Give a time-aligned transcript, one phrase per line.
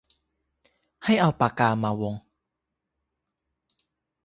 [1.05, 2.15] ให้เอาปากกามาวง